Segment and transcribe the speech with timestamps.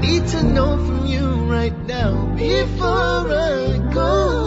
[0.00, 4.40] need to know from you right now before I go.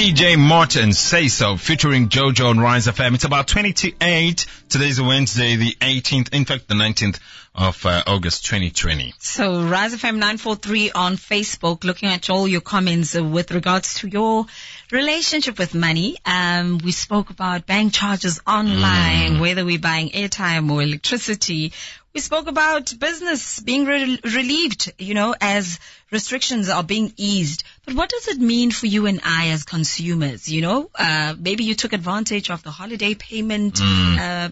[0.00, 3.14] PJ Morton Say So featuring Jojo on Rise FM.
[3.14, 4.46] It's about 20 to 8.
[4.68, 7.18] Today's Wednesday, the 18th, in fact, the 19th
[7.54, 9.12] of uh, August 2020.
[9.18, 14.08] So Rise FM 943 on Facebook, looking at all your comments uh, with regards to
[14.08, 14.46] your
[14.92, 16.16] relationship with money.
[16.24, 21.72] Um, we spoke about bank charges online, whether we're buying airtime or electricity.
[22.12, 25.78] We spoke about business being re- relieved, you know, as
[26.10, 27.62] restrictions are being eased.
[27.84, 30.50] But what does it mean for you and I as consumers?
[30.50, 34.48] You know, uh, maybe you took advantage of the holiday payment uh,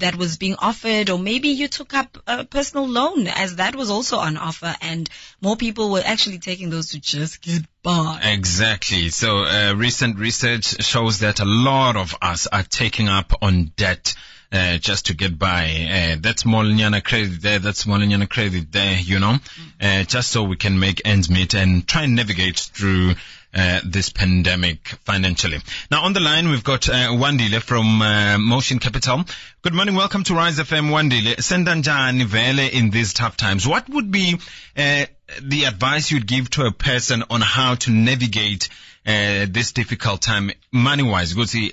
[0.00, 3.88] that was being offered, or maybe you took up a personal loan as that was
[3.88, 5.08] also on offer, and
[5.40, 8.20] more people were actually taking those to just get by.
[8.22, 9.08] Exactly.
[9.08, 14.14] So, uh, recent research shows that a lot of us are taking up on debt.
[14.50, 15.64] Uh, just to get by.
[15.66, 19.36] Uh, that's Moliniana credit there, that's Moliniana credit there, you know,
[19.78, 23.14] uh, just so we can make ends meet and try and navigate through
[23.54, 25.58] uh, this pandemic financially.
[25.90, 29.24] Now on the line we've got uh, Wandile from uh, Motion Capital.
[29.62, 31.36] Good morning, welcome to Rise FM Wandile.
[31.36, 33.66] Sendanjani vele in these tough times.
[33.66, 34.38] What would be
[34.76, 35.06] uh,
[35.42, 38.68] the advice you'd give to a person on how to navigate
[39.06, 41.34] uh, this difficult time money-wise?
[41.34, 41.72] Ukuthi si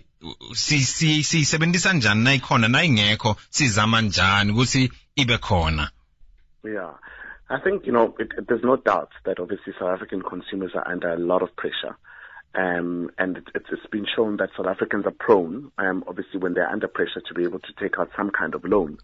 [0.53, 5.89] si sisebenzisa njani nayikhona nayingekho sizama njani ukuthi ibe khona
[6.65, 6.93] Yeah.
[7.47, 10.87] I think, you know, it, it, there's no doubt that obviously South African consumers are
[10.87, 11.95] under a lot of pressure.
[12.57, 16.53] Um, and it, it's, it's been shown that South Africans are prone, um, obviously when
[16.53, 18.97] they're under pressure to be able to take out some kind of loan,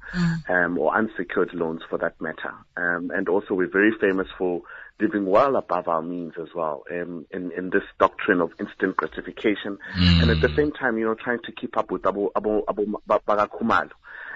[0.50, 2.54] um, or unsecured loans for that matter.
[2.78, 4.62] Um, and also we're very famous for
[5.02, 9.78] living well above our means as well, um, in, in this doctrine of instant gratification.
[10.22, 12.86] And at the same time, you know, trying to keep up with Abu, Abu, Abu
[13.10, 13.90] Bagakumalo.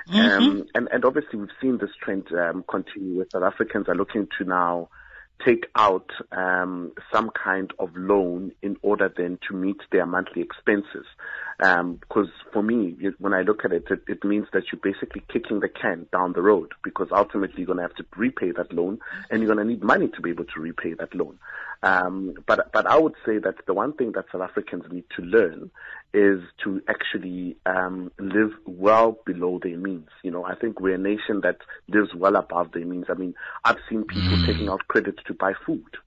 [0.10, 4.28] Um, and, and obviously we've seen this trend um, continue where South Africans are looking
[4.38, 4.90] to now
[5.44, 11.06] take out um, some kind of loan in order then to meet their monthly expenses.
[11.58, 15.60] Because for me, when I look at it, it, it means that you're basically kicking
[15.60, 19.00] the can down the road because ultimately you're going to have to repay that loan
[19.30, 21.40] and you're going to need money to be able to repay that loan.
[21.84, 25.22] Um, but but I would say that the one thing that South Africans need to
[25.22, 25.72] learn
[26.14, 30.08] is to actually um, live well below their means.
[30.24, 31.58] You know, I think we're a nation that
[31.90, 33.06] lives well above their means.
[33.10, 33.36] I mean,
[33.66, 35.98] I've seen people taking out credit to buy food.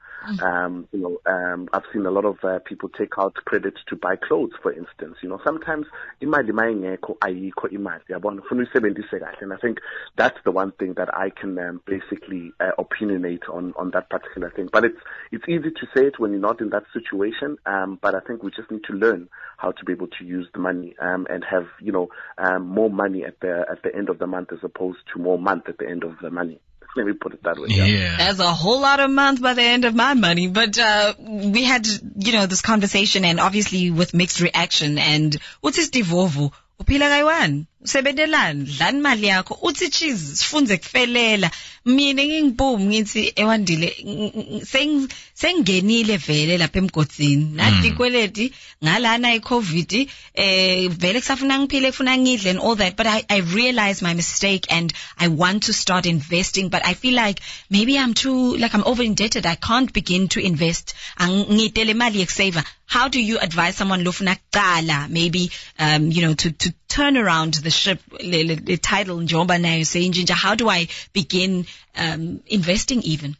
[0.42, 3.96] Um, you know, um, I've seen a lot of uh, people take out credit to
[3.96, 5.16] buy clothes, for instance.
[5.22, 5.86] You know, sometimes
[6.20, 9.80] imali mayingekho ayikho imali yabona ufuna uyisebenzise kahle and I think
[10.16, 14.50] that's the one thing that I can um, basically uh, opinionate on on that particular
[14.50, 14.68] thing.
[14.72, 15.00] But it's
[15.32, 17.56] it's easy to say it when you're not in that situation.
[17.66, 20.48] Um, but I think we just need to learn how to be able to use
[20.52, 22.08] the money um, and have you know
[22.38, 25.38] um, more money at the at the end of the month as opposed to more
[25.38, 26.60] month at the end of the money.
[26.98, 27.68] Let me put it that way.
[27.68, 30.48] yeah That's a whole lot of months by the end of my money.
[30.48, 31.86] But uh, we had,
[32.26, 34.98] you know, this conversation and obviously with mixed reaction.
[34.98, 36.50] And uthi Steve Wovu,
[36.80, 39.58] uphila kayiwani usebenzelani dlani imali yakho.
[39.62, 41.50] Uthi cheese sifunze kufelela.
[41.84, 48.52] Mina ngingibhumi ngithi ewandile ng- ng- seng- sengingenile vele lapha emgodini nathi ikweleti
[48.84, 54.02] ngalana icovid eh vele kusafuna ngiphile kufuna ngidle and all that but I, I realized
[54.02, 57.40] my mistake and I want to start investing but I feel like
[57.70, 60.94] maybe I'm too like I'm over indebted I can't begin to invest.
[61.18, 62.64] Ngidele imali yekusaver.
[62.86, 65.08] How do you advise someone lofuna kuqala?
[65.08, 69.58] Maybe um you know to to turn around the ship le, le, le title njengoba
[69.58, 71.66] nayo seyintshintsha how do I begin
[71.96, 73.36] um investing even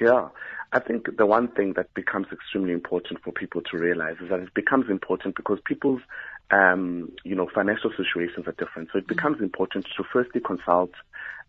[0.00, 0.28] Yeah.
[0.72, 4.40] I think the one thing that becomes extremely important for people to realize is that
[4.40, 6.02] it becomes important because people's,
[6.50, 8.90] um, you know, financial situations are different.
[8.92, 10.90] So it becomes important to firstly consult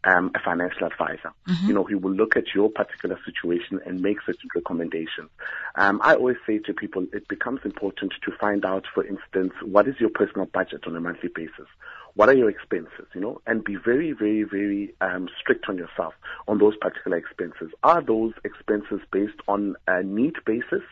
[0.04, 1.32] um, a financial advisor.
[1.68, 5.30] You know, he will look at your particular situation and make certain recommendations.
[5.76, 9.88] Um, I always say to people, it becomes important to find out, for instance, what
[9.88, 11.68] is your personal budget on a monthly basis?
[12.16, 16.14] What are your expenses, you know, and be very, very, very um, strict on yourself
[16.48, 17.72] on those particular expenses.
[17.84, 20.84] Are those expenses based on a need basis?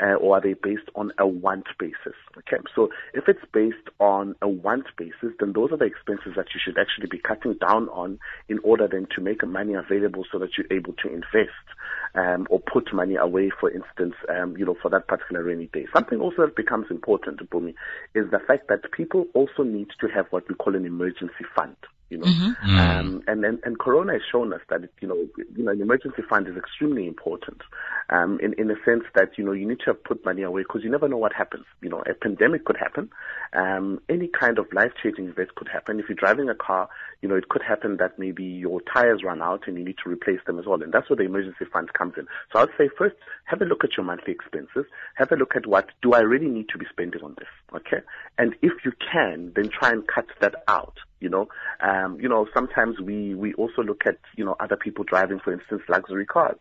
[0.00, 2.14] Uh, or are they based on a want basis?
[2.36, 6.46] Okay, so if it's based on a want basis, then those are the expenses that
[6.54, 8.18] you should actually be cutting down on
[8.48, 11.66] in order then to make money available so that you're able to invest
[12.14, 15.86] um, or put money away, for instance, um, you know, for that particular rainy day.
[15.92, 17.74] Something also that becomes important, Bumi,
[18.14, 21.76] is the fact that people also need to have what we call an emergency fund.
[22.10, 22.26] You know,
[22.62, 26.22] um, and, and and Corona has shown us that you know, you know, an emergency
[26.28, 27.60] fund is extremely important,
[28.08, 30.62] um, in in a sense that you know you need to have put money away
[30.62, 31.66] because you never know what happens.
[31.82, 33.10] You know, a pandemic could happen,
[33.52, 36.00] um, any kind of life changing event could happen.
[36.00, 36.88] If you're driving a car,
[37.20, 40.10] you know, it could happen that maybe your tires run out and you need to
[40.10, 40.82] replace them as well.
[40.82, 42.26] And that's where the emergency fund comes in.
[42.52, 44.84] So I'd say first, have a look at your monthly expenses.
[45.14, 47.48] Have a look at what do I really need to be spending on this?
[47.74, 48.00] Okay.
[48.38, 50.94] And if you can, then try and cut that out.
[51.20, 51.48] You know,
[51.80, 55.52] um, you know, sometimes we, we also look at, you know, other people driving, for
[55.52, 56.56] instance, luxury cars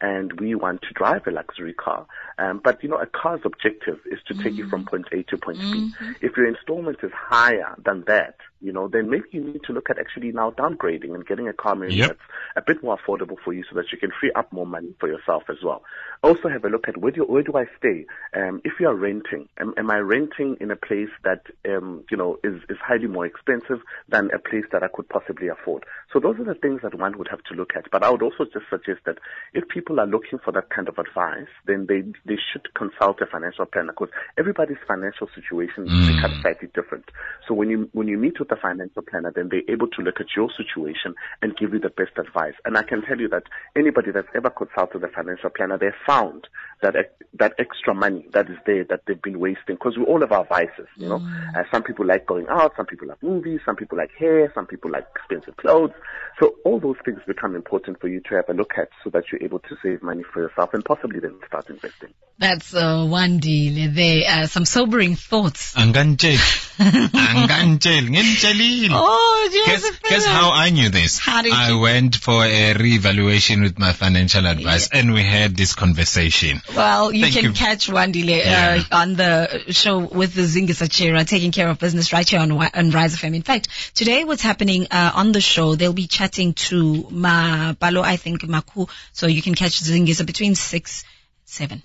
[0.00, 2.06] and we want to drive a luxury car.
[2.38, 5.36] Um, but you know, a car's objective is to take you from point A to
[5.36, 5.92] point B.
[6.22, 9.88] If your installment is higher than that, you know, then maybe you need to look
[9.90, 12.08] at actually now downgrading and getting a car maybe Yep.
[12.08, 12.20] that's
[12.56, 15.08] a bit more affordable for you so that you can free up more money for
[15.08, 15.82] yourself as well.
[16.22, 18.06] Also have a look at where do, where do I stay?
[18.36, 22.16] Um, if you are renting, am, am I renting in a place that, um, you
[22.16, 25.84] know, is, is highly more expensive than a place that I could possibly afford?
[26.12, 27.90] So those are the things that one would have to look at.
[27.90, 29.18] But I would also just suggest that
[29.54, 33.26] if people are looking for that kind of advice, then they, they should consult a
[33.26, 37.10] financial planner because everybody's financial situation is kind slightly different.
[37.48, 40.20] So when you, when you meet with a financial planner, then they're able to look
[40.20, 42.54] at your situation and give you the best advice.
[42.64, 43.44] And I can tell you that
[43.76, 46.48] anybody that's ever consulted a financial planner, they found
[46.82, 46.94] that
[47.38, 50.46] that extra money that is there that they've been wasting because we all have our
[50.46, 51.20] vices, you know.
[51.54, 54.66] Uh, some people like going out, some people like movies, some people like hair, some
[54.66, 55.92] people like expensive clothes.
[56.40, 59.24] So all those things become important for you to have a look at so that
[59.30, 62.12] you're able to save money for yourself and possibly then start investing.
[62.40, 64.22] That's uh, one deal there.
[64.26, 65.74] Uh, some sobering thoughts.
[65.74, 66.38] Angantsheli.
[67.12, 68.08] Angantsheli.
[68.08, 68.88] Ngimtshelile.
[68.92, 70.02] Oh, Guess, Joseph.
[70.02, 71.18] guess how I knew this?
[71.18, 75.54] How did I you- went for a reevaluation with my financial advice and we had
[75.54, 76.62] this conversation.
[76.74, 77.52] Well, you Thank can you.
[77.52, 78.82] catch Wandile Yeah.
[78.90, 82.50] uh, on the show with the Zingis Achira, taking care of business right here on,
[82.52, 83.34] on Rise FM.
[83.36, 88.16] In fact, today what's happening uh, on the show, they'll be chatting to Mapalo, I
[88.16, 88.88] think, Makhu.
[89.12, 91.04] So you can catch Zingisa between 6,
[91.44, 91.82] 7.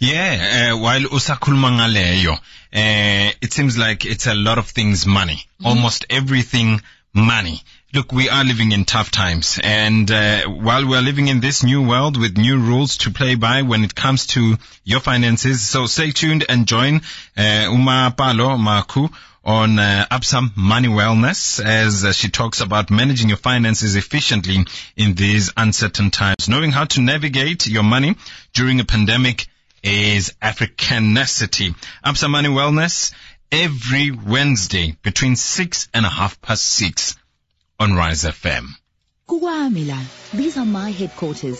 [0.00, 5.44] Yeah, uh, while usakhuluma ngaleyo, uh, it seems like it's a lot of things money.
[5.64, 6.80] Almost everything
[7.12, 7.60] money.
[7.92, 11.82] Look, we are living in tough times and uh, while we're living in this new
[11.82, 16.12] world with new rules to play by when it comes to your finances, so stay
[16.12, 16.96] tuned and join
[17.36, 19.10] uh, uMapalo Makhu
[19.44, 24.64] on uh, Absam Money Wellness as uh, she talks about managing your finances efficiently
[24.96, 26.48] in these uncertain times.
[26.48, 28.14] Knowing how to navigate your money
[28.52, 29.48] during a pandemic
[29.82, 31.74] is Africanicity.
[32.04, 33.12] Absa Money Wellness
[33.50, 37.16] every Wednesday between six and a half past six
[37.80, 38.66] on Rise FM.
[39.28, 40.00] Kukwami la.
[40.34, 41.56] These are my headquarters.